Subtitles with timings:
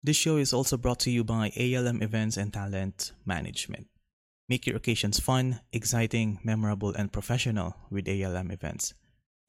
[0.00, 3.88] This show is also brought to you by ALM Events and Talent Management.
[4.48, 8.94] Make your occasions fun, exciting, memorable, and professional with ALM Events.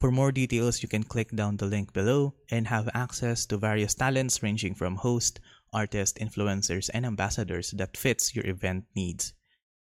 [0.00, 3.94] For more details, you can click down the link below and have access to various
[3.94, 5.38] talents ranging from host,
[5.72, 9.32] artist, influencers, and ambassadors that fits your event needs.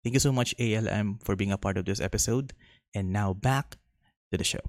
[0.02, 2.54] Thank you so much, ALM, for being a part of this episode.
[2.96, 3.76] And now back
[4.32, 4.62] to the show.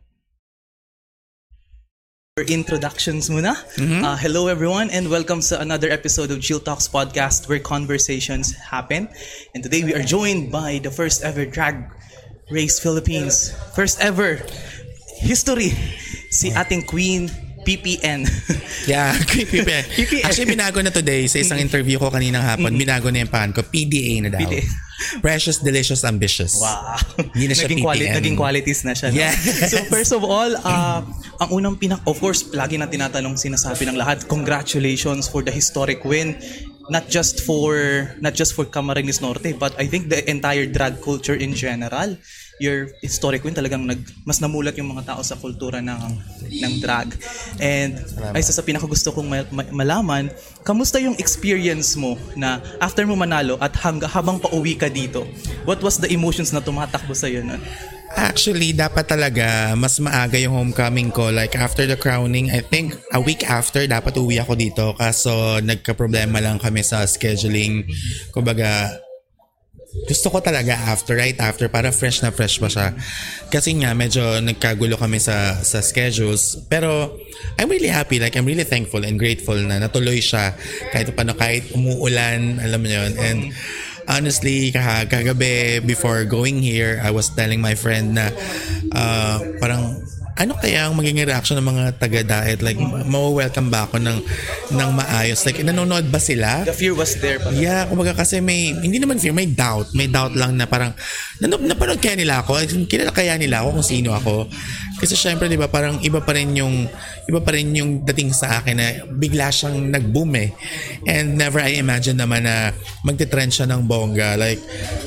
[2.45, 3.55] Introductions muna.
[4.03, 9.07] Uh, hello everyone and welcome to another episode of Chill Talks podcast where conversations happen.
[9.55, 11.95] And today we are joined by the first ever drag
[12.51, 13.55] race Philippines.
[13.79, 14.43] First ever
[15.23, 15.79] history
[16.35, 17.31] si ating queen
[17.65, 18.21] PPN.
[18.85, 19.81] Yeah, pa.
[19.97, 20.29] PPN.
[20.29, 22.77] Actually, binago na today sa isang interview ko kaninang hapon.
[22.77, 23.65] Binago na yung pan ko.
[23.65, 24.45] PDA na daw.
[24.45, 24.61] PDA.
[25.25, 26.61] Precious, Delicious, Ambitious.
[26.61, 27.01] Wow.
[27.33, 28.17] Hindi na siya naging, quali- PPN.
[28.21, 29.09] naging qualities na siya.
[29.09, 29.17] No?
[29.17, 29.41] Yes.
[29.73, 31.01] So first of all, uh,
[31.41, 36.05] ang unang pinak of course, lagi na tinatanong sinasabi ng lahat, congratulations for the historic
[36.05, 36.37] win.
[36.93, 37.73] Not just for
[38.21, 42.21] not just for Camarines Norte, but I think the entire drag culture in general.
[42.63, 46.01] Your historic win talagang nag, mas namulat yung mga tao sa kultura ng
[46.49, 47.11] ng drag.
[47.59, 47.99] And
[48.31, 50.31] ay isa sa pinaka gusto kong ma- ma- malaman,
[50.63, 55.27] kamusta yung experience mo na after mo manalo at hangga, habang pauwi ka dito?
[55.67, 57.59] What was the emotions na tumatakbo sa iyo nun?
[58.15, 61.35] Actually, dapat talaga mas maaga yung homecoming ko.
[61.35, 64.95] Like after the crowning, I think a week after dapat uwi ako dito.
[64.95, 67.83] Kaso nagka-problema lang kami sa scheduling.
[68.31, 69.03] Kumbaga,
[70.05, 72.93] gusto ko talaga after, right after, para fresh na fresh pa siya.
[73.49, 76.61] Kasi nga, medyo nagkagulo kami sa, sa schedules.
[76.69, 77.17] Pero,
[77.57, 78.21] I'm really happy.
[78.21, 80.53] Like, I'm really thankful and grateful na natuloy siya.
[80.93, 83.13] Kahit paano, kahit umuulan, alam mo yun.
[83.17, 83.39] And,
[84.05, 88.29] honestly, kagabi, before going here, I was telling my friend na,
[88.93, 90.05] uh, parang,
[90.35, 92.59] ano kaya ang magiging reaction ng mga taga-diet?
[92.59, 92.75] Like,
[93.07, 94.19] ma-welcome ba ako ng,
[94.75, 95.47] ng maayos?
[95.47, 96.67] Like, nanonood ba sila?
[96.67, 97.55] The fear was there pa.
[97.55, 99.95] Yeah, kumbaga kasi may, hindi naman fear, may doubt.
[99.95, 100.91] May doubt lang na parang,
[101.39, 102.59] nano, napanood kaya nila ako?
[102.91, 104.51] Kilala kaya nila ako kung sino ako?
[104.99, 106.91] Kasi syempre, di ba, parang iba pa rin yung,
[107.31, 110.51] iba pa rin yung dating sa akin na bigla siyang nag-boom eh.
[111.07, 112.75] And never I imagine naman na
[113.07, 114.35] magte-trend siya ng bongga.
[114.35, 114.59] Like,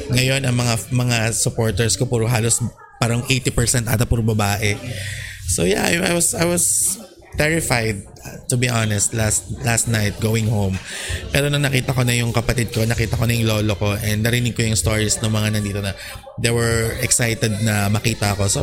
[0.08, 2.64] ngayon, ang mga, mga supporters ko, puro halos
[2.97, 4.78] parang 80% ata puro babae.
[5.47, 6.97] So yeah, I, I was, I was
[7.36, 8.00] terrified
[8.48, 10.76] to be honest last last night going home
[11.32, 14.24] pero nung nakita ko na yung kapatid ko nakita ko na yung lolo ko and
[14.24, 15.92] narinig ko yung stories ng mga nandito na
[16.40, 18.62] they were excited na makita ko so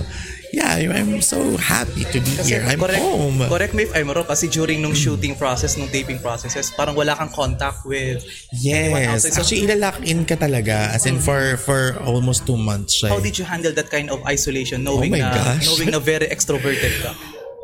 [0.54, 4.28] yeah I'm so happy to be here I'm correct, home correct me if I'm wrong
[4.28, 8.22] kasi during nung shooting process, nung taping processes, parang wala kang contact with
[8.54, 9.26] yes.
[9.26, 13.18] So, actually ilalock in ka talaga as in for for almost two months siya how
[13.18, 13.26] eh.
[13.26, 15.66] did you handle that kind of isolation knowing Oh na gosh.
[15.66, 17.10] knowing na very extroverted ka?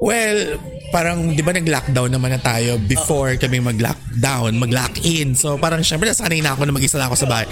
[0.00, 0.56] Well,
[0.90, 5.36] parang di ba nag-lockdown naman na tayo before kami mag-lockdown, mag-lock-in.
[5.36, 7.44] So parang syempre nasanay na ako na mag-isa lang ako sa bahay.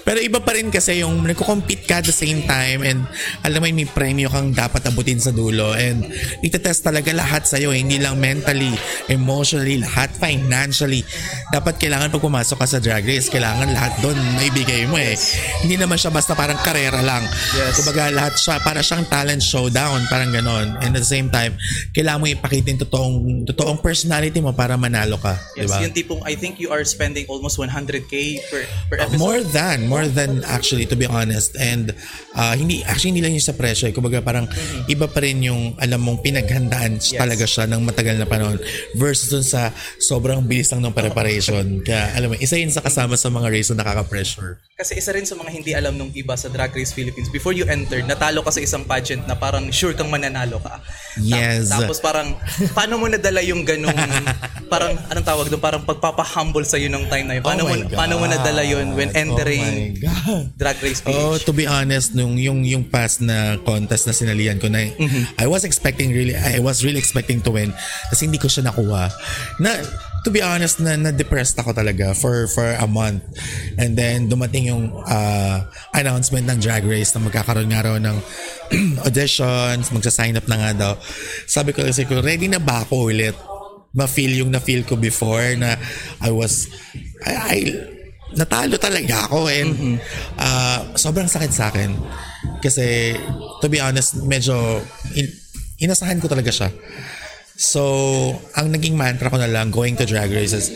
[0.00, 3.04] Pero iba pa rin kasi yung nagko-compete ka at the same time and
[3.44, 6.08] alam mo may premyo kang dapat abutin sa dulo and
[6.40, 7.68] itetest talaga lahat sa'yo.
[7.70, 7.84] eh.
[7.84, 8.72] Hindi lang mentally,
[9.12, 11.04] emotionally, lahat financially.
[11.52, 15.14] Dapat kailangan pag pumasok ka sa drag race, kailangan lahat doon maibigay mo eh.
[15.62, 17.28] Hindi naman siya basta parang karera lang.
[17.54, 17.76] Yes.
[17.76, 20.80] Kumbaga lahat siya, para siyang talent showdown, parang ganon.
[20.80, 21.54] And at the same time,
[21.90, 25.34] kailangan mo ipakita yung totoong, totoong personality mo para manalo ka.
[25.54, 25.76] Yes, diba?
[25.82, 28.12] yung tipong I think you are spending almost 100k
[28.46, 29.18] per per Uh, episode.
[29.18, 31.56] more than, more than actually to be honest.
[31.56, 31.90] And
[32.32, 33.86] uh, hindi, actually hindi lang yung sa presyo.
[33.86, 33.92] eh.
[33.92, 34.46] Kumbaga parang
[34.86, 37.16] iba pa rin yung alam mong pinaghandaan Yes.
[37.16, 38.60] talaga siya ng matagal na panahon
[38.92, 41.80] versus dun sa sobrang bilis lang ng preparation.
[41.80, 44.58] Kaya alam mo, isa yun sa kasama sa mga race na nakaka-pressure.
[44.74, 47.64] Kasi isa rin sa mga hindi alam nung iba sa Drag Race Philippines, before you
[47.64, 50.80] entered, natalo ka sa isang pageant na parang sure kang mananalo ka.
[51.18, 51.68] Yes.
[51.70, 52.28] tapos parang,
[52.72, 53.94] paano mo nadala yung ganung,
[54.72, 57.44] parang, anong tawag doon, parang pagpapahumble sa'yo ng time na yun?
[57.44, 57.96] Paano, Oh mo, God.
[57.96, 59.96] paano mo nadala yun when entering
[60.26, 60.44] Oh.
[60.54, 61.14] Drag Race PH?
[61.14, 64.90] Oh, to be honest, nung yung yung past na contest na sinalihan ko na
[65.36, 67.70] I was expecting really I was really expecting to win
[68.08, 69.08] kasi hindi ko siya nakuha.
[69.58, 69.80] Na
[70.24, 73.24] to be honest na na-depressed ako talaga for for a month.
[73.80, 75.64] And then dumating yung uh,
[75.96, 78.16] announcement ng Drag Race na magkakaroon nga raw ng
[79.06, 80.92] auditions, magsa-sign up na nga daw.
[81.48, 83.36] Sabi ko kasi ko, ready na ba ako ulit?
[83.96, 85.74] Ma-feel yung na-feel ko before na
[86.22, 86.70] I was
[87.26, 87.56] I, I
[88.30, 89.98] natalo talaga ako and
[90.38, 91.90] uh, sobrang sakit sa akin
[92.62, 93.18] kasi
[93.58, 94.54] to be honest medyo
[95.18, 95.26] in,
[95.82, 96.70] inasahan ko talaga siya
[97.60, 100.72] so ang naging mantra ko na lang going to drag races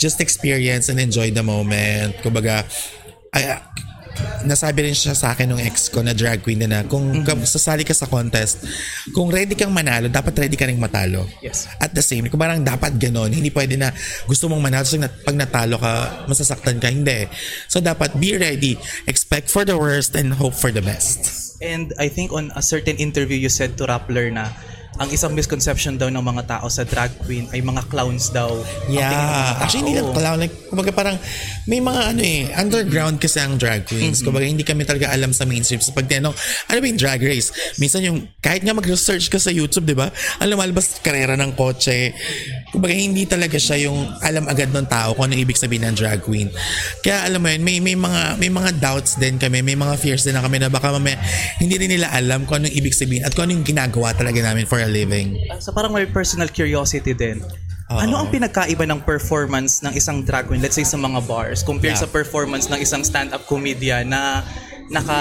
[0.00, 2.64] just experience and enjoy the moment kumbaga
[3.36, 3.60] I,
[4.44, 7.48] nasabi rin siya sa akin nung ex ko na drag queen na na, kung Mm-hmm.
[7.48, 8.64] sasali ka sa contest,
[9.14, 11.24] kung ready kang manalo, dapat ready ka rin matalo.
[11.40, 11.70] Yes.
[11.78, 13.94] At the same, kung parang dapat ganon, hindi pwede na
[14.26, 17.28] gusto mong manalo, so pag natalo ka, masasaktan ka, hindi.
[17.70, 18.76] So dapat be ready,
[19.08, 21.22] expect for the worst and hope for the best.
[21.62, 24.50] And I think on a certain interview you said to Rappler na
[25.00, 28.52] ang isang misconception daw ng mga tao sa drag queen ay mga clowns daw.
[28.92, 29.08] Yeah.
[29.08, 29.64] tao.
[29.64, 30.38] Actually, hindi lang clown.
[30.42, 31.16] Like, kumbaga parang
[31.64, 34.20] may mga ano eh, underground kasi ang drag queens.
[34.20, 35.80] Kumbaga, hindi kami talaga alam sa mainstream.
[35.80, 36.36] So, pag tinanong,
[36.68, 37.78] ano ba yung drag race?
[37.80, 40.12] Minsan yung, kahit nga mag-research ka sa YouTube, di ba?
[40.44, 42.12] Ang lumalabas, karera ng kotse.
[42.68, 46.20] Kumbaga, hindi talaga siya yung alam agad ng tao kung ano ibig sabihin ng drag
[46.20, 46.52] queen.
[47.00, 50.26] Kaya alam mo yun, may, may, mga, may mga doubts din kami, may mga fears
[50.26, 51.16] din na kami na baka mamaya
[51.62, 54.66] hindi rin nila alam kung anong ibig sabihin at kung ano yung ginagawa talaga namin
[54.66, 55.38] for a living.
[55.62, 57.40] So parang may personal curiosity din.
[57.92, 57.98] Oo.
[58.00, 61.94] Ano ang pinagkaiba ng performance ng isang drag queen, let's say sa mga bars, compared
[61.94, 62.04] Yeah.
[62.04, 64.40] sa performance ng isang stand-up comedian na
[64.92, 65.20] naka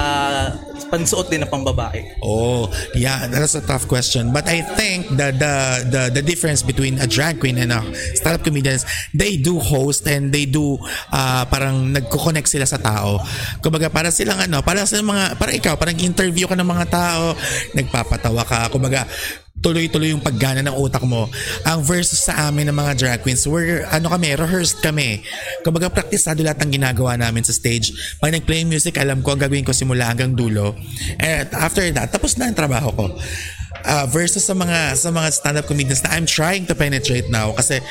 [0.91, 2.19] pansuot din na pambabae?
[2.19, 4.31] Oh, yeah, that's a tough question.
[4.35, 5.53] But I think the the
[5.87, 7.79] the the difference between a drag queen and a
[8.15, 8.83] stand-up comedian is
[9.15, 10.75] they do host and they do
[11.11, 13.19] uh, parang nagko-connect sila sa tao.
[13.59, 17.35] Kumbaga para silang ano, para sa mga para ikaw, parang interview ka ng mga tao,
[17.71, 18.67] nagpapatawa ka.
[18.71, 19.07] Kumbaga
[19.61, 21.29] tuloy-tuloy yung paggana ng utak mo.
[21.63, 25.21] Ang versus sa amin ng mga drag queens, we're, ano kami, rehearsed kami.
[25.61, 28.17] Kumbaga, praktisado lahat ng ginagawa namin sa stage.
[28.17, 30.73] Pag nag-play music, alam ko ang gagawin ko simula hanggang dulo.
[31.21, 33.05] And after that, tapos na ang trabaho ko.
[33.81, 37.81] Uh, versus sa mga sa mga stand-up comedians na I'm trying to penetrate now kasi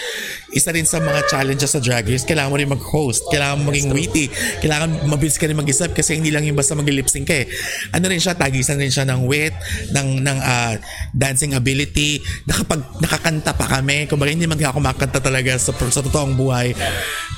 [0.51, 3.89] isa rin sa mga challenges sa Drag Race kailangan mo rin mag-host kailangan mo maging
[3.95, 4.27] witty
[4.61, 7.47] kailangan mabilis ka rin mag-isip kasi hindi lang yung basta mag-lip sync ka eh.
[7.95, 9.55] Ano rin siya tagisan rin siya ng wit
[9.93, 10.75] ng ng ah,
[11.15, 12.23] dancing ability.
[12.47, 14.07] Nakapag nakakanta pa kami.
[14.11, 16.75] Kumbaga hindi man ako makanta talaga sa, sa totoong buhay.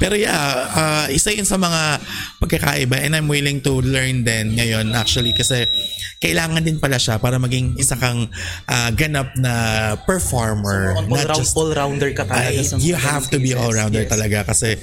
[0.01, 2.01] Pero yeah ah, isa yun sa mga
[2.41, 5.69] pagkakaiba and I'm willing to learn din ngayon actually kasi
[6.23, 8.31] kailangan din pala siya para maging isa kang
[8.71, 9.53] ah, ganap na
[10.07, 10.95] performer.
[10.95, 14.11] All, not round, just, all-rounder ka talaga Ay, sa you have to be all-rounder Yes.
[14.11, 14.79] talaga kasi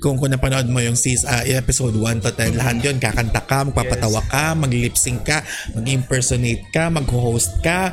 [0.00, 3.68] kung kung napanood mo yung season, ah, episode 1 to 10, lahat yun, kakanta ka,
[3.68, 5.44] magpapatawa ka, mag-lip sync ka,
[5.76, 7.92] mag-impersonate ka, mag-host ka,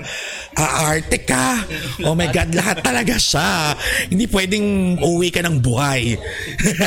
[0.55, 1.59] aarte ka.
[2.07, 3.75] Oh my God, lahat talaga siya.
[4.07, 6.15] Hindi pwedeng uwi ka ng buhay.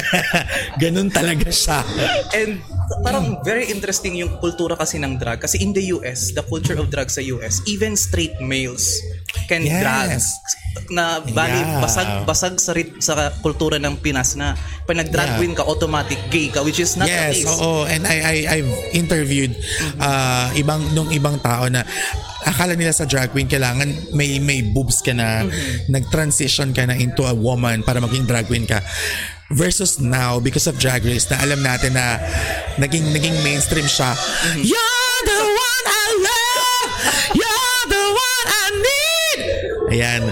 [0.82, 1.84] Ganun talaga siya.
[2.32, 2.62] And
[3.00, 5.40] parang very interesting yung kultura kasi ng drag.
[5.40, 9.00] Kasi in the US, the culture of drag sa US, even straight males
[9.48, 9.80] can Yes.
[9.80, 10.08] drag
[10.88, 11.80] na bali Yeah.
[11.80, 15.38] basag basag sa rit, sa kultura ng Pinas na pag nag-drag Yeah.
[15.40, 17.48] queen ka automatic gay ka which is not the yes, case.
[17.48, 17.84] oo.
[17.84, 19.52] And I, I, I've interviewed
[20.00, 21.84] uh, ibang, nung ibang tao na
[22.42, 23.86] akala nila sa drag queen kailangan
[24.16, 25.46] may may boobs ka na
[25.86, 28.82] nag-transition ka na into a woman para maging drag queen ka
[29.52, 32.18] versus now because of drag race na alam natin na
[32.80, 34.16] naging naging mainstream siya.
[34.58, 36.88] You're the one I love.
[37.36, 39.40] You're the one I need.
[39.92, 40.22] Ayan.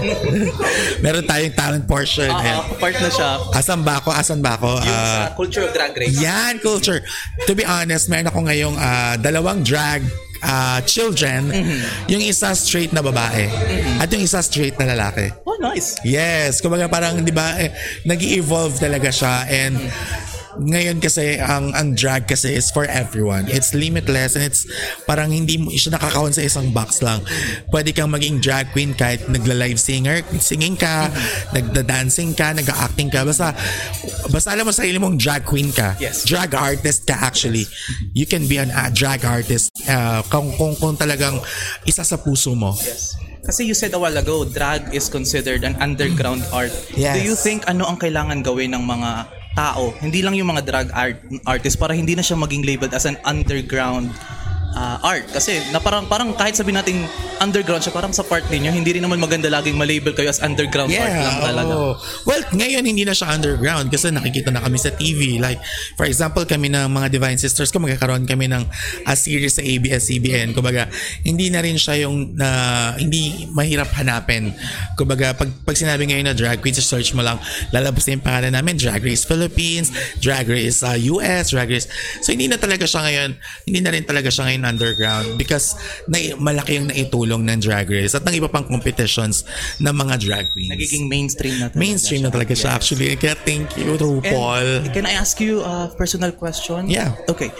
[1.05, 2.29] Meron tayong talent portion.
[2.29, 2.57] Ayan.
[2.59, 3.29] ah, part na siya.
[3.53, 4.09] Asan ba ako?
[4.09, 4.81] Asan ba ako?
[4.81, 6.17] Yung sa culture of drag race.
[6.17, 7.05] yan, culture.
[7.45, 10.01] To be honest, meron ako ngayong ah, dalawang drag
[10.43, 11.49] ah, children.
[12.09, 13.47] Yung isa straight na babae.
[14.01, 15.29] At yung isa straight na lalaki.
[15.45, 15.97] Oh, nice.
[16.01, 17.71] Yes, kumbaga parang 'di ba eh,
[18.03, 19.77] nag-evolve talaga siya and
[20.59, 23.47] ngayon kasi ang ang drag kasi is for everyone.
[23.47, 24.67] It's limitless and it's
[25.07, 27.23] parang hindi mo siya nakakaon sa isang box lang.
[27.71, 31.07] Pwede kang maging drag queen kahit nagla-live singer, singing ka,
[31.55, 33.23] nagda-dancing ka, nag-acting ka.
[33.23, 33.55] Basta
[34.27, 35.95] basta alam mo sa sarili mong drag queen ka.
[36.01, 36.27] Yes.
[36.27, 37.63] Drag artist ka actually.
[38.11, 41.39] You can be an a drag artist uh, kung, kung kung talagang
[41.87, 42.75] isa sa puso mo.
[42.81, 43.15] Yes.
[43.41, 46.69] Kasi you said a while ago, drag is considered an underground art.
[46.93, 47.17] Yes.
[47.17, 50.87] Do you think ano ang kailangan gawin ng mga tao, hindi lang yung mga drag
[50.95, 54.11] art artist para hindi na siya maging labeled as an underground
[54.75, 57.05] uh, art kasi na parang parang kahit sabihin natin
[57.41, 60.93] underground siya parang sa part ninyo hindi rin naman maganda laging ma-label kayo as underground
[60.93, 61.73] art lang talaga.
[61.73, 61.91] oo.
[62.27, 65.41] Well, ngayon hindi na siya underground kasi nakikita na kami sa TV.
[65.41, 65.59] Like,
[65.97, 68.63] for example, kami ng mga Divine Sisters ko, magkakaroon kami ng
[69.07, 70.53] a series sa ABS-CBN.
[70.53, 70.87] Kumbaga,
[71.25, 74.53] hindi na rin siya yung na hindi mahirap hanapin.
[74.95, 77.37] Kumbaga, pag, pag sinabi ngayon na drag queen, search mo lang,
[77.73, 81.87] lalabas na yung pangalan namin, Drag Race Philippines, Drag Race uh, US, Drag Race.
[82.21, 83.29] So, hindi na talaga siya ngayon,
[83.67, 85.75] hindi na rin talaga siya ngayon underground because
[86.07, 89.43] na, malaki yung naitulong ng Drag Race at ng iba pang competitions
[89.81, 90.71] ng mga drag queens.
[90.71, 92.77] Nagiging mainstream na talaga Mainstream na talaga siya Yes.
[92.77, 93.09] actually.
[93.17, 94.85] Kaya thank you, RuPaul.
[94.85, 96.87] And can I ask you a personal question?
[96.87, 97.17] Yeah.
[97.27, 97.51] Okay.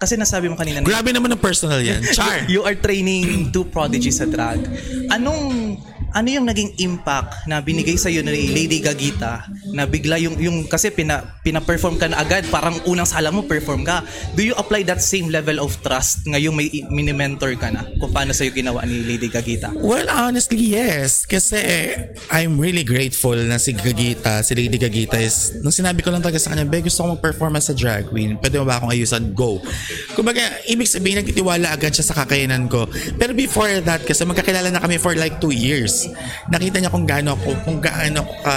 [0.00, 2.00] Kasi nasabi mo kanina na Grabe naman ang personal yan.
[2.16, 2.48] Char!
[2.48, 4.64] you are training two prodigies sa drag.
[5.12, 5.76] Anong
[6.10, 10.66] ano yung naging impact na binigay sa iyo ni Lady Gagita na bigla yung yung
[10.66, 14.02] kasi pina pina-perform ka na agad parang unang sala mo perform ka
[14.34, 18.34] do you apply that same level of trust ngayong may mini-mentor ka na kung paano
[18.34, 21.24] sa iyo ginawa ni Lady Gagita Well, honestly, yes.
[21.24, 21.58] Kasi
[22.28, 26.38] I'm really grateful na si Gagita, si Lady Gagita is, nung sinabi ko lang talaga
[26.38, 28.36] sa kanya, Be, gusto ko mag-performance sa drag queen.
[28.38, 29.32] Pwede mo ba akong ayusan?
[29.32, 29.62] Go.
[30.14, 32.86] Kumbaga, ibig sabihin, nagtitiwala agad siya sa kakayanan ko.
[33.16, 36.06] Pero before that, kasi magkakilala na kami for like two years.
[36.50, 38.56] Nakita niya kung gaano ako, kung gaano ako ka,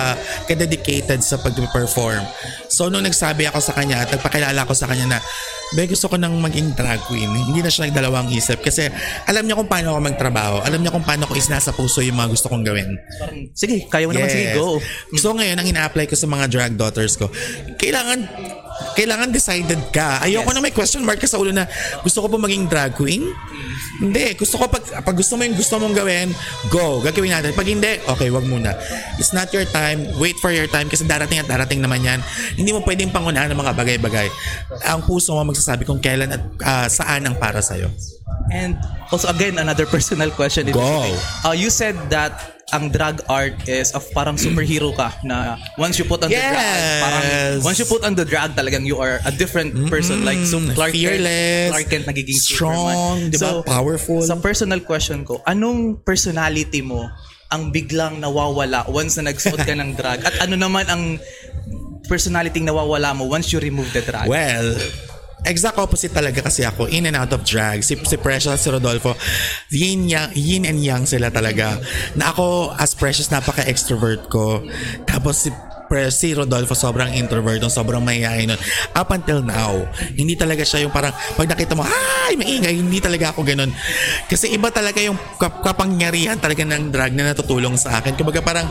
[0.50, 2.24] ka-dedicated sa pag-perform.
[2.70, 5.20] So, nung nagsabi ako sa kanya at nagpakilala ako sa kanya na,
[5.74, 7.34] Be, gusto ko nang maging drag queen.
[7.34, 8.94] Hindi na siya nagdalawang isip kasi
[9.26, 10.56] alam niya kung paano ako magtrabaho.
[10.62, 12.94] Alam niya kung paano ko isinasa puso yung mga gusto kong gawin.
[13.58, 14.78] sige kaya mo naman sige go
[15.18, 17.26] So ngayon, ang ina-apply ko sa mga drag daughters ko,
[17.82, 18.30] kailangan
[18.94, 20.22] kailangan decided ka.
[20.22, 20.56] Ayoko Yes.
[20.56, 21.66] na may question mark ka sa ulo na
[22.04, 23.26] gusto ko po maging drag queen.
[24.04, 24.36] Hindi.
[24.36, 26.30] Gusto ko pag, pag gusto mo yung gusto mong gawin,
[26.70, 27.00] go.
[27.00, 27.56] Gagawin natin.
[27.56, 28.76] Pag hindi, okay, wag muna.
[29.18, 30.06] It's not your time.
[30.20, 32.20] Wait for your time kasi darating at darating naman yan.
[32.60, 34.28] Hindi mo pwedeng pangunahan ng mga bagay-bagay.
[34.92, 37.90] Ang puso mo magsasabi kung kailan at ah, saan ang para sa'yo.
[38.54, 38.78] And
[39.10, 40.70] also again, another personal question.
[40.74, 40.82] Go.
[41.46, 46.04] Uh, you said that ang drag art is of parang superhero ka na once you
[46.04, 47.62] put on the drag, parang Yes.
[47.62, 50.92] once you put on the drag talagang you are a different person like so Clark
[50.92, 53.62] Fearless, Kent, Clark Kent nagiging strong, di ba?
[53.62, 54.26] Powerful.
[54.26, 57.06] Sa personal question ko, anong personality mo
[57.48, 60.26] ang biglang nawawala once na nagsuot ka ng drag?
[60.26, 61.22] At ano naman ang
[62.04, 64.26] personality nawawala mo once you remove the drag?
[64.26, 64.74] Well,
[65.44, 69.16] exact opposite talaga kasi ako in and out of drag si, si Precious si Rodolfo
[69.70, 71.80] yin, yang, yin and yang sila talaga
[72.16, 74.64] na ako as Precious napaka extrovert ko
[75.08, 75.52] tapos si
[75.94, 78.62] Pre- si Rodolfo sobrang introvert nung sobrang mahihayin nun.
[78.96, 79.84] Up until now,
[80.16, 83.70] hindi talaga siya yung parang pag nakita mo, ay, maingay, hindi talaga ako ganun.
[84.26, 88.16] Kasi iba talaga yung kap- kapangyarihan talaga ng drag na natutulong sa akin.
[88.18, 88.68] Kumbaga parang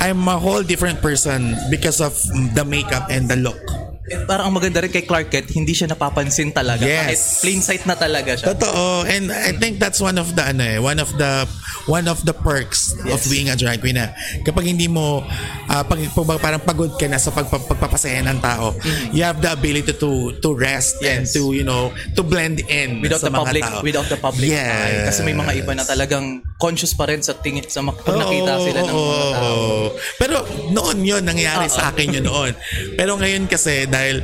[0.00, 2.14] I'm a whole different person because of
[2.56, 3.93] the makeup and the look.
[4.04, 6.84] Eh, parang ang maganda rin kay Clark Kent, hindi siya napapansin talaga.
[6.84, 7.08] Yes.
[7.08, 8.52] Kahit plain sight na talaga siya.
[8.52, 9.08] Totoo.
[9.08, 11.48] And I think that's one of the ano eh, one of the
[11.88, 13.28] one of the perks of Yes.
[13.28, 14.12] being a drag queen na
[14.44, 15.24] kapag hindi mo
[15.68, 18.76] ah, pag, pag- parang pagod ka na sa pag, pag- pagpapasaya ng tao,
[19.08, 21.32] you have the ability to to rest and Yes.
[21.32, 23.80] to you know to blend in without sa the mga public tao.
[23.80, 24.68] without the public yes.
[24.68, 28.14] eye kasi may mga iba na talagang conscious pa rin sa tingin sa mak- pag
[28.14, 29.62] nakita sila ng mga tao.
[30.16, 30.36] Pero
[30.70, 32.52] noon yun, nangyayari sa akin yun noon.
[32.94, 34.22] Pero ngayon kasi dahil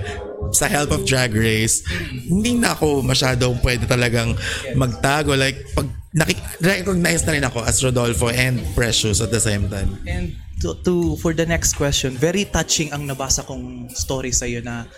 [0.50, 1.82] sa help of Drag Race,
[2.26, 4.34] hindi na ako masyadong pwede talagang
[4.74, 5.34] magtago.
[5.34, 9.98] Like, pag naki- recognize na rin ako as Rodolfo and Precious at the same time.
[10.06, 14.90] And to, to for the next question, very touching ang nabasa kong story sa na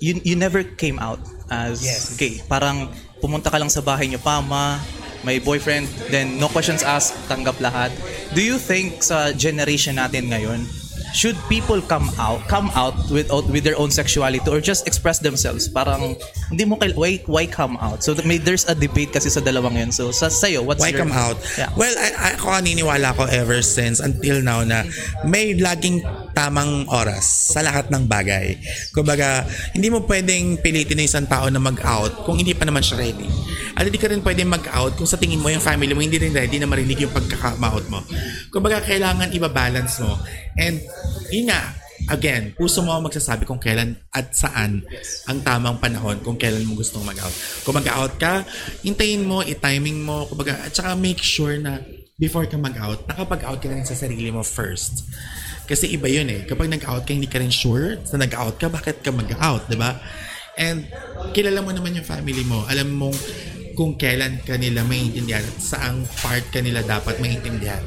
[0.00, 1.20] you you never came out
[1.52, 2.16] as Yes.
[2.16, 2.40] gay.
[2.44, 2.88] Parang
[3.20, 4.80] pumunta ka lang sa bahay niyo pama,
[5.22, 7.92] may boyfriend, then no questions asked, tanggap lahat.
[8.32, 10.64] Do you think sa generation natin ngayon,
[11.10, 15.66] should people come out come out with with their own sexuality or just express themselves
[15.66, 16.14] parang
[16.54, 19.74] hindi mo kail- why why come out so may there's a debate kasi sa dalawang
[19.74, 21.34] yun so sa sayo what's Why your come out?
[21.58, 21.66] yeah.
[21.74, 24.86] Well, I, I, ako naniniwala ko ever since until now na
[25.26, 28.58] may laging tamang oras sa lahat ng bagay.
[28.94, 33.00] Kumbaga, hindi mo pwedeng pilitin ng isang tao na mag-out kung hindi pa naman siya
[33.02, 33.28] ready.
[33.74, 36.34] At hindi ka rin pwedeng mag-out kung sa tingin mo yung family mo hindi rin
[36.34, 38.00] ready na marinig yung pagkaka-out mo.
[38.50, 40.18] Kumbaga, kailangan iba-balance mo.
[40.58, 40.82] And,
[41.30, 41.76] yun nga,
[42.08, 44.82] again, puso mo ang magsasabi kung kailan at saan
[45.28, 47.34] ang tamang panahon kung kailan mo gustong mag-out.
[47.62, 48.42] Kung mag-out ka,
[48.82, 51.78] hintayin mo, i-timing mo, kumbaga, at saka make sure na
[52.20, 55.08] before ka mag-out, nakapag-out ka na sa sarili mo first.
[55.70, 56.42] Kasi iba yun eh.
[56.50, 60.02] Kapag nag-out ka, hindi ka rin sure na nag-out ka, bakit ka mag-out, di ba?
[60.58, 60.90] And
[61.30, 62.66] kilala mo naman yung family mo.
[62.66, 63.14] Alam mong
[63.78, 67.80] kung kailan ka nila maintindihan at saang part ka nila dapat maintindihan.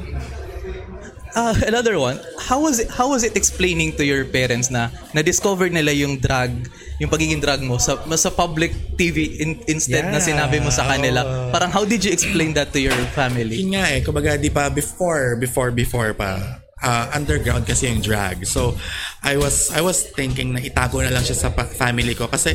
[1.34, 5.66] Uh, another one, how was it how was it explaining to your parents na na-discover
[5.66, 6.54] nila yung drug,
[7.02, 8.70] yung pagiging drug mo sa sa public
[9.02, 10.30] TV in, instead na Yeah.
[10.30, 11.50] sinabi mo sa kanila?
[11.50, 13.60] Parang how did you explain that to your family?
[13.66, 18.44] Yun nga eh, kumbaga di pa before, before, before pa, uh, underground kasi yung drag.
[18.44, 18.75] So,
[19.24, 22.52] I was I was thinking na itago na lang siya sa family ko kasi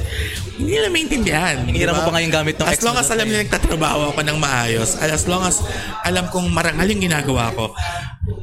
[0.61, 1.56] hindi nila maintindihan.
[1.64, 2.06] Hinira di mo ba?
[2.06, 5.25] pa nga yung gamit ng As long as alam nila nagtatrabaho ako ng maayos, as
[5.25, 5.64] long as
[6.04, 7.73] alam kong marangal yung ginagawa ko,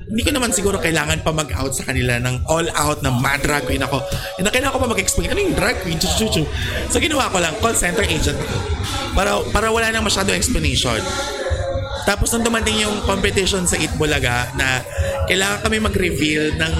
[0.09, 3.85] hindi ko naman siguro kailangan pa mag-out sa kanila ng all-out na mad drag queen
[3.85, 4.01] ako.
[4.41, 6.01] And kailangan ko pa mag-explain, ano yung drag queen?
[6.01, 6.43] Chu, chu, chu.
[6.89, 8.57] So ginawa ko lang, call center agent ako.
[9.13, 10.97] Para, para wala nang masyadong explanation.
[12.05, 14.85] Tapos nung dumating yung competition sa Itbulaga na
[15.25, 16.73] kailangan kami mag-reveal ng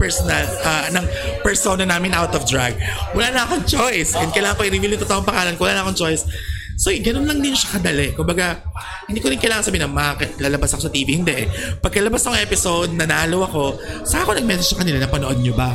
[0.00, 1.04] personal ah, ng
[1.46, 2.74] persona namin out of drag.
[3.14, 4.18] Wala na akong choice.
[4.18, 5.68] And kailangan ko i-reveal yung totoong pangalan ko.
[5.68, 6.26] Wala na akong choice.
[6.82, 8.10] So, ganun lang din siya kadali.
[8.16, 8.58] Kumbaga,
[9.06, 11.20] hindi ko rin kailangan sabihin na bakit lalabas ako sa TV.
[11.20, 11.46] Hindi eh.
[11.78, 13.62] Pagkalabas ng episode, nanalo ako,
[14.02, 15.70] sa ako nag-message sa kanila, napanood nyo ba?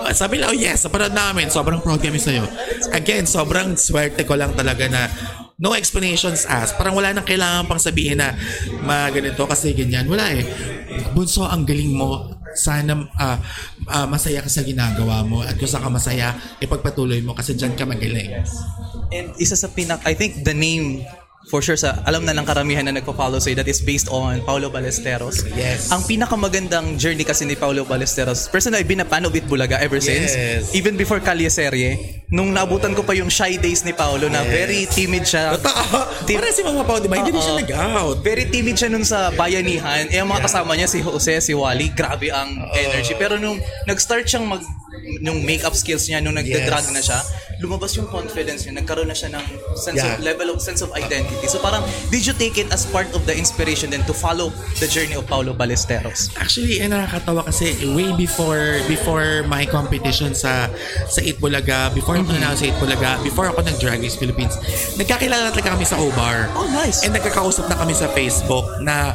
[0.00, 1.52] Uh, sabi lang, oh yes, napanood namin.
[1.52, 2.46] Sobrang proud kami sa'yo.
[2.94, 5.12] Again, sobrang swerte ko lang talaga na
[5.58, 6.74] no explanations asked.
[6.80, 8.34] Parang wala nang kailangan pang sabihin na
[8.82, 10.10] ma ganito kasi ganyan.
[10.10, 10.42] Wala eh.
[11.12, 12.30] Bunso, ang galing mo.
[12.54, 13.38] Sana uh,
[13.90, 17.74] uh, masaya ka sa ginagawa mo at kung saan ka masaya, ipagpatuloy mo kasi dyan
[17.74, 18.30] ka magaling.
[19.10, 21.02] And isa sa pinak, I think the name
[21.46, 24.72] for sure sa alam na ng karamihan na nagpo-follow sa'yo that is based on Paulo
[24.72, 25.44] Ballesteros.
[25.52, 25.92] Yes.
[25.92, 30.32] Ang pinakamagandang journey kasi ni Paulo Ballesteros, personally I've been a fan of ever since.
[30.32, 30.72] Yes.
[30.72, 34.50] Even before Kalye Serye, nung naabutan ko pa yung shy days ni Paulo na Yes.
[34.50, 35.54] very timid siya.
[35.60, 36.26] Totoo.
[36.26, 37.20] Tim- Para si Mama Pao, di ba?
[37.20, 38.24] Hindi siya nag-out.
[38.24, 40.08] Very timid siya nun sa bayanihan.
[40.08, 43.14] Eh, ang mga kasama niya, si Jose, si Wally, grabe ang energy.
[43.14, 44.60] Pero nung nag-start siyang mag
[45.20, 46.94] nung makeup skills niya, nung nagda-drag Yes.
[46.94, 47.18] na siya,
[47.60, 49.44] lumabas yung confidence niya, nagkaroon na siya ng
[49.78, 50.16] sense Yeah.
[50.16, 51.46] of level of sense of identity.
[51.46, 54.50] So parang, did you take it as part of the inspiration then to follow
[54.82, 56.34] the journey of Paulo Ballesteros?
[56.38, 60.66] Actually, eh, nakakatawa kasi way before before my competition sa
[61.06, 64.56] sa Itbulaga, before ako nanalo sa Itbulaga, before ako nag-Drag Race Philippines,
[64.98, 66.50] nagkakilala talaga kami sa O-Bar.
[66.58, 67.02] Oh, nice.
[67.06, 69.14] And nagkakausap na kami sa Facebook na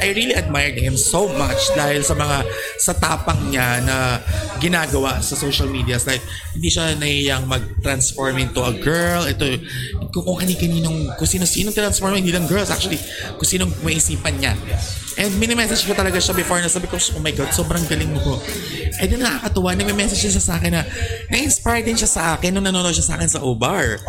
[0.00, 2.48] I really admired him so much dahil sa mga
[2.80, 4.18] sa tapang niya na
[4.58, 6.00] ginagawa sa social media.
[6.00, 6.24] Like,
[6.56, 9.28] hindi siya nahiyang mag-transform into a girl.
[9.28, 9.44] Ito,
[10.10, 12.72] kung, kung kani-kaninong, kung sino-sinong transform, hindi lang girls.
[12.72, 12.98] Actually,
[13.36, 14.56] kung sinong maisipan niya.
[15.20, 18.20] And mini-message ko talaga siya before na sabi ko, oh my God, sobrang galing mo
[18.24, 18.34] ko.
[19.00, 20.82] Eh din nakakatuwa, nag-message siya sa akin na
[21.28, 24.00] na-inspire din siya sa akin nung nanonood siya sa akin sa O-Bar.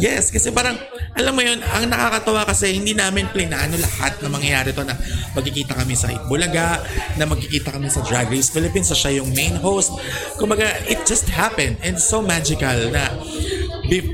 [0.00, 0.80] Yes, kasi parang,
[1.18, 4.94] alam mo yun, ang nakakatawa kasi hindi namin plinano lahat na mangyayari to na
[5.34, 6.80] magkikita kami sa Bulaga,
[7.18, 9.90] na magkikita kami sa Drag Race Philippines, so siya yung main host.
[10.38, 13.10] Kumbaga, it just happened and so magical na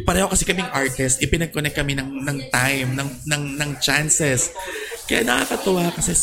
[0.08, 4.48] pareho kasi kaming artist, ipinag-connect kami ng, ng time, ng, ng, ng chances.
[5.04, 6.16] Kaya nakakatuwa kasi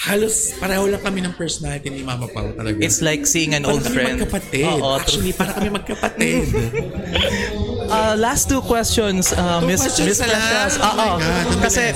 [0.00, 2.80] halos pareho lang kami ng personality ni Mama Pao talaga.
[2.80, 4.16] It's like seeing an Parang old kami friend.
[4.16, 4.64] magkapatid.
[4.66, 4.96] Oo.
[4.96, 6.44] Actually, parang kami magkapatid.
[7.90, 10.22] Uh, last two questions, uh, Miss Miss?
[10.22, 10.78] Precious.
[10.78, 11.18] Oh Oo.
[11.18, 11.90] Ang Kasi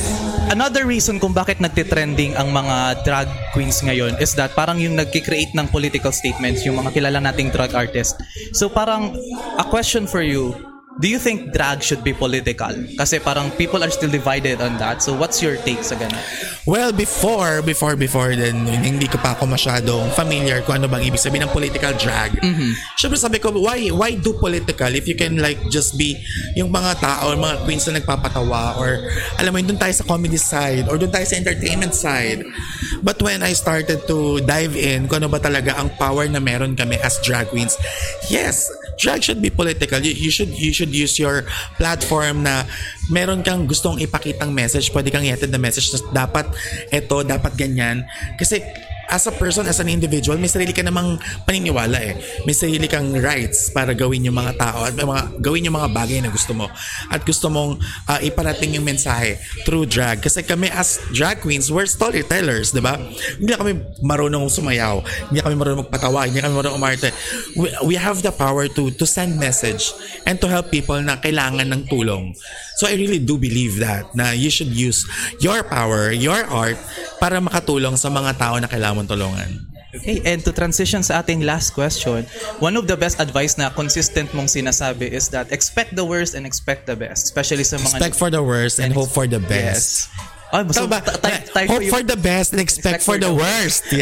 [0.50, 5.54] another reason kung bakit nagtitrending ang mga drag queens ngayon is that parang yung nagki-create
[5.54, 8.18] ng political statements yung mga kilala nating drag artist.
[8.50, 9.14] So parang
[9.54, 12.70] a question for you, do you think drag should be political?
[12.94, 15.02] Kasi parang people are still divided on that.
[15.02, 16.22] So what's your take sa ganun?
[16.64, 21.18] Well, before, before, before, then hindi ko pa ako masyadong familiar kung ano bang ibig
[21.18, 22.38] sabihin ng political drag.
[22.94, 26.14] Siyempre sabi ko, why, why do political if you can like just be
[26.54, 29.02] yung mga tao, mga queens na nagpapatawa or
[29.42, 32.46] alam mo yun, doon tayo sa comedy side or doon tayo sa entertainment side.
[33.02, 36.78] But when I started to dive in kung ano ba talaga ang power na meron
[36.78, 37.76] kami as drag queens,
[38.30, 39.98] yes, drag should be political.
[40.00, 41.44] You, you should you should use your
[41.76, 42.64] platform na
[43.10, 46.46] meron kang gustong ipakitang message, pwede kang i-attend na message na dapat
[46.94, 48.06] eto, dapat ganyan.
[48.38, 48.62] Kasi
[49.08, 52.14] as a person, as an individual, may sarili ka namang paniniwala eh.
[52.48, 56.18] May sarili kang rights para gawin yung mga tao at mga, gawin yung mga bagay
[56.20, 56.66] na gusto mo.
[57.10, 60.20] At gusto mong ah, iparating yung mensahe through drag.
[60.24, 62.96] Kasi kami as drag queens, we're storytellers, di ba?
[63.38, 65.00] Hindi kami marunong sumayaw.
[65.30, 66.26] Hindi kami marunong magpatawa.
[66.28, 67.10] Hindi kami marunong umarte.
[67.54, 69.94] We, we have the power to to send message
[70.26, 72.34] and to help people na kailangan ng tulong.
[72.74, 75.06] So I really do believe that na you should use
[75.38, 76.78] your power, your art
[77.22, 79.74] para makatulong sa mga tao na kailangan mong tulungan.
[79.94, 82.26] Okay, and to transition sa ating last question,
[82.58, 86.42] one of the best advice na consistent mong sinasabi is that expect the worst and
[86.42, 90.10] expect the best, especially sa mga Expect for the worst and hope for the best.
[90.10, 90.33] Yes.
[90.54, 93.90] Ay, so, Tama ta- ta- tayo hope for the best and expect, for the worst.
[93.90, 93.98] Kasi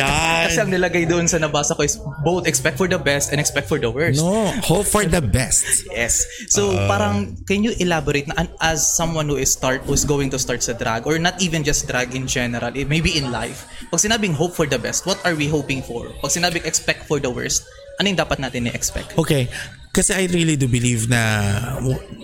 [0.60, 0.76] ang Yan.
[0.76, 3.88] nilagay doon sa nabasa ko is both expect for the best and expect for the
[3.88, 4.20] worst.
[4.20, 5.88] No, hope for the best.
[5.88, 6.28] Yes.
[6.52, 10.36] So Uh, parang can you elaborate na as someone who is start who's going to
[10.36, 13.64] start sa drag or not even just drag in general, eh, maybe in life.
[13.88, 16.12] Pag sinabing hope for the best, what are we hoping for?
[16.20, 17.64] Pag sinabing expect for the worst,
[17.96, 19.16] ano yung dapat natin i-expect?
[19.16, 19.48] Okay.
[19.92, 21.20] Kasi I really do believe na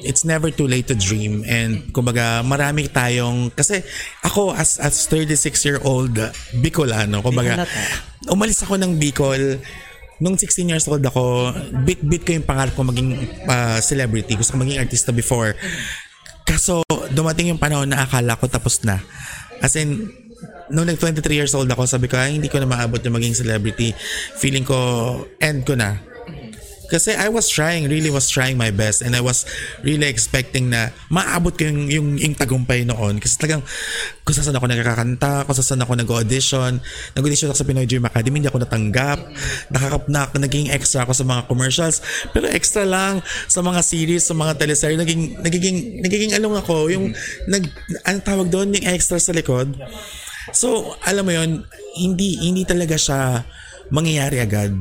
[0.00, 1.44] it's never too late to dream.
[1.44, 3.84] And kumbaga marami tayong kasi
[4.24, 6.16] ako as as 36 year old
[6.64, 7.20] Bicolano.
[7.20, 7.68] kumbaga
[8.32, 9.60] umalis ako ng Bicol.
[10.18, 11.52] Nung 16 years old ako
[11.84, 14.40] bit-bit ko yung pangarap ko maging ah, celebrity.
[14.40, 15.52] Gusto ko maging artista before.
[16.48, 16.80] Kaso
[17.12, 18.96] dumating yung panahon na akala ko tapos na.
[19.60, 20.08] As in
[20.72, 23.36] nung nag 23 years old ako sabi ko ay hindi ko na maabot yung maging
[23.36, 23.92] celebrity.
[24.40, 24.76] Feeling ko
[25.36, 26.08] end ko na
[26.88, 29.44] Kasi I was trying, really was trying my best and I was
[29.84, 33.20] really expecting na maabot ko yung, yung, yung tagumpay noon.
[33.20, 33.60] Kasi talagang
[34.24, 36.80] kung saan ako nagkakanta, kung saan ako nag-audition,
[37.12, 39.20] nag-audition ako sa Pinoy Dream Academy, hindi ako natanggap.
[39.68, 42.00] Nakakap na, naging extra ako sa mga commercials.
[42.32, 46.88] Pero extra lang sa mga series, sa mga teleserye, naging, nagiging, nagiging along ako.
[46.88, 47.12] Yung,
[47.52, 47.68] nag,
[48.08, 49.76] ano tawag doon, yung extra sa likod.
[50.56, 51.68] So, alam mo yon
[52.00, 53.44] hindi, hindi talaga siya
[53.92, 54.72] mangyayari agad.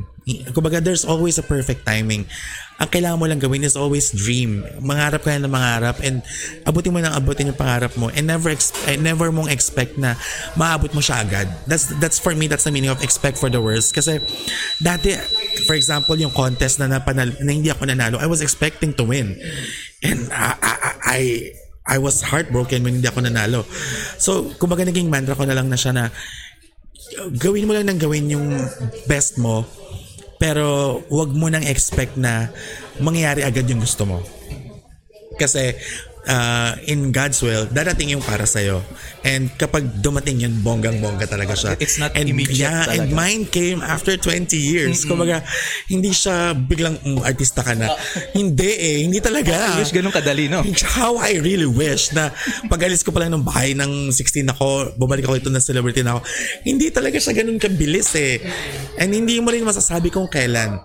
[0.52, 2.28] Kumbaga, there's always a perfect timing.
[2.78, 4.62] Ang kailangan mo lang gawin is always dream.
[4.78, 6.22] Mangarap ka na ng mangarap and
[6.62, 10.14] abutin mo nang abutin yung pangarap mo and never ex- eh, never mong expect na
[10.54, 11.50] maabot mo siya agad.
[11.66, 14.22] That's that's for me that's the meaning of expect for the worst kasi
[14.78, 15.18] dati
[15.66, 19.34] for example yung contest na napanal na hindi ako nanalo I was expecting to win.
[20.06, 21.20] And I I, I
[21.88, 23.64] I was heartbroken when hindi ako nanalo.
[24.20, 26.12] So, kumbaga naging mantra ko na lang na siya na
[27.40, 28.52] gawin mo lang ng gawin yung
[29.08, 29.64] best mo
[30.38, 32.48] pero wag mo nang expect na
[33.02, 34.18] mangyayari agad yung gusto mo.
[35.38, 35.74] Kasi
[36.28, 38.84] uh, in God's will, darating yung para sa'yo.
[39.24, 41.74] And kapag dumating yun, bonggang-bongga talaga siya.
[41.80, 43.16] It's not and, immediate Yeah, and talaga.
[43.16, 45.02] mine came after 20 years.
[45.08, 45.42] Kumbaga,
[45.88, 47.96] hindi siya biglang mm, artista ka na.
[48.38, 49.74] hindi eh, hindi talaga.
[49.74, 50.62] I wish ganun kadali, no?
[50.94, 52.30] How I really wish na
[52.68, 56.04] pag alis ko pa lang ng bahay ng 16 ako, bumalik ako ito na celebrity
[56.04, 56.20] na ako.
[56.62, 58.44] Hindi talaga siya ganun kabilis eh.
[59.00, 60.78] And hindi mo rin masasabi kung kailan.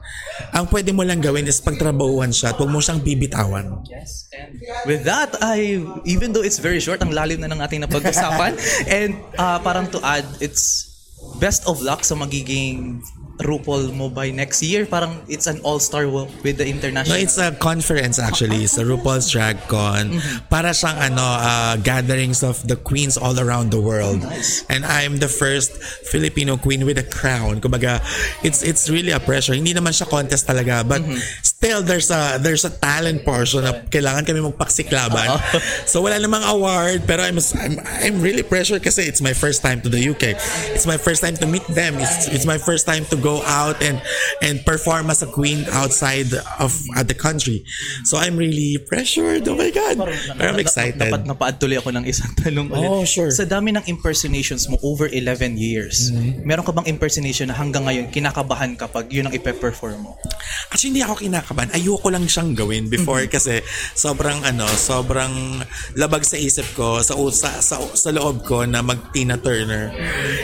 [0.53, 3.85] Ang pwede mo lang gawin is pagtrabahuhan siya at huwag mo siyang bibitawan.
[3.85, 4.57] Yes, and
[4.89, 8.57] with that, I even though it's very short, ang lalim na ng ating napag-usapan.
[8.89, 10.91] and uh, parang to add, it's
[11.39, 13.01] best of luck sa magiging
[13.41, 14.85] RuPaul mo by next year.
[14.85, 17.17] Parang it's an all-star with the No, international.
[17.17, 18.61] it's a conference actually.
[18.63, 20.21] It's a RuPaul's Drag Con.
[20.53, 24.21] Para siyang ano, uh, gatherings of the queens all around the world.
[24.69, 25.73] And I'm the first
[26.05, 27.57] Filipino queen with a crown.
[27.57, 28.05] Kumbaga,
[28.45, 29.57] it's it's really a pressure.
[29.57, 31.01] Hindi naman siya contest talaga, but
[31.63, 35.39] still there's a there's a talent portion na kailangan kami magpaksiklaban.
[35.91, 39.79] so wala namang award, pero I'm I'm I'm really pressured kasi it's my first time
[39.79, 40.35] to the UK.
[40.75, 41.95] It's my first time to meet them.
[42.03, 44.03] It's it's my first time to go out and
[44.43, 47.63] and perform as a queen outside of uh, the country.
[48.03, 49.47] So I'm really pressured.
[49.47, 50.03] Oh my god.
[50.35, 50.99] Pero I'm excited.
[50.99, 52.91] Dapat napaad tuloy ako ng isang tanong ulit.
[52.91, 53.31] Oh, sure.
[53.31, 56.43] Sa dami ng impersonations mo over 11 years, Mm-hmm.
[56.43, 60.11] meron ka bang impersonation na hanggang ngayon kinakabahan kapag yun ang ipe-perform mo?
[60.67, 61.52] Actually, hindi ako kinakabahan.
[61.73, 63.61] Ayoko lang siyang gawin before kasi
[63.93, 65.61] sobrang ano, sobrang
[65.95, 69.93] labag sa isip ko, sa sa sa, sa loob ko na mag Tina Turner.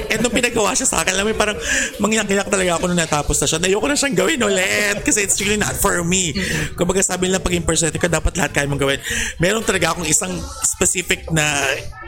[0.09, 1.57] And nung pinagawa siya sa akin, alam mo, parang
[1.97, 3.59] mangyak-yak talaga ako nung natapos na siya.
[3.65, 6.33] Ayoko na siyang gawin ulit kasi it's really not for me.
[6.77, 8.99] Kumbaga sabi nila pag impersonator ka, dapat lahat kaya mong gawin.
[9.41, 11.45] Meron talaga akong isang specific na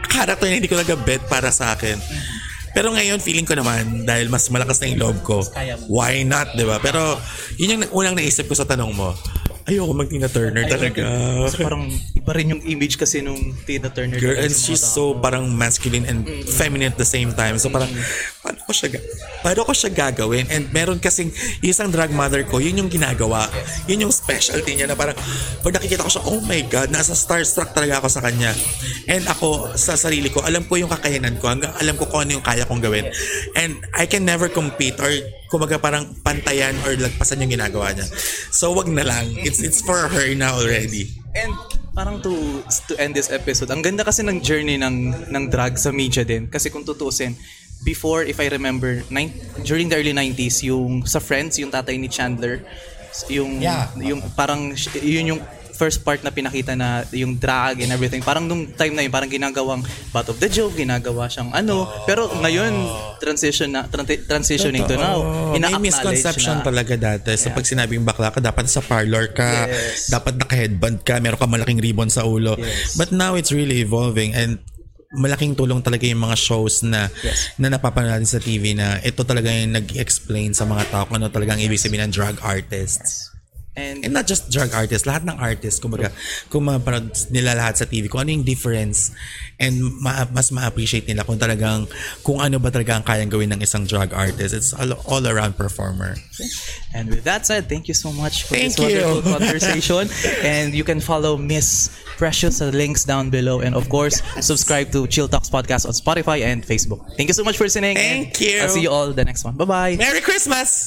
[0.07, 1.97] character na hindi ko nagabet para sa akin.
[2.71, 5.43] Pero ngayon, feeling ko naman, dahil mas malakas na yung loob ko,
[5.91, 6.79] why not, di ba?
[6.79, 7.19] Pero,
[7.60, 9.12] yun yung unang naisip ko sa tanong mo.
[9.71, 10.99] Ayoko mag Tina Turner talaga.
[11.47, 14.19] Kasi parang iba rin yung image kasi nung Tina Turner.
[14.19, 17.55] Girl, and she's so parang masculine and feminine at the same time.
[17.55, 17.88] So parang,
[18.43, 18.99] paano ko siya,
[19.39, 20.51] paano ko siya gagawin?
[20.51, 21.31] And meron kasing,
[21.63, 23.47] isang drag mother ko, yun yung ginagawa.
[23.88, 25.15] Yun yung specialty niya na parang,
[25.63, 28.51] pag nakikita ko siya, oh my God, nasa starstruck talaga ako sa kanya.
[29.07, 32.36] And ako, sa sarili ko, alam ko yung kakayanan ko, hanggang alam ko kung ano
[32.36, 33.07] yung kaya kong gawin.
[33.55, 35.15] And I can never compete or
[35.51, 38.07] kumaga parang pantayan or lagpasan yung ginagawa niya.
[38.49, 39.35] So wag na lang.
[39.35, 41.11] It's it's for her na already.
[41.35, 41.51] And
[41.91, 45.91] parang to to end this episode, ang ganda kasi ng journey ng ng drag sa
[45.91, 46.47] media din.
[46.47, 47.35] Kasi kung tutuusin,
[47.83, 49.33] before, if I remember, nine,
[49.65, 52.61] during the early 90s, yung sa Friends, yung tatay ni Chandler,
[53.27, 53.89] yung, Yeah.
[53.99, 55.41] yung parang, yun yung
[55.82, 58.22] first part na pinakita na yung drag and everything.
[58.22, 59.82] Parang nung time na yun, parang ginagawang
[60.13, 61.89] butt of the joke, ginagawa siyang ano.
[62.06, 62.70] Pero ngayon,
[63.17, 65.26] transition na, tran- transitioning to now.
[65.26, 65.58] Oo.
[65.58, 67.34] May misconception na, talaga dati.
[67.34, 70.13] Sa pag sinabing bakla ka, dapat sa parlor ka, Yes.
[70.13, 72.54] dapat naka-headband ka, meron ka malaking ribbon sa ulo.
[72.62, 72.94] Yes.
[72.94, 74.62] But now it's really evolving and
[75.17, 77.58] malaking tulong talaga yung mga shows na Yes.
[77.58, 81.34] na napapanood natin sa TV na ito talaga yung nag-explain sa mga tao kung ano
[81.34, 83.31] talaga ang ibig sabihin ng drug artists.
[83.71, 86.12] And, And not just drug artists, lahat ng artists, kumbaga,
[86.51, 89.15] kung mapanood nila lahat sa TV, kung ano yung difference
[89.63, 91.88] and ma- mas ma-appreciate nila kung talagang,
[92.19, 94.51] kung ano ba talaga ang kayang gawin ng isang drug artist.
[94.51, 96.19] It's all, all around performer.
[96.91, 98.91] And with that said, thank you so much for Thank this you.
[99.07, 100.03] wonderful conversation.
[100.43, 103.63] and you can follow Miss Precious sa links down below.
[103.63, 107.07] And of course, subscribe to Chill Talks Podcast on Spotify and Facebook.
[107.15, 107.95] Thank you so much for listening.
[107.95, 108.60] Thank you.
[108.62, 109.55] I'll see you all the next one.
[109.55, 109.95] Bye-bye.
[109.95, 110.79] Merry Christmas!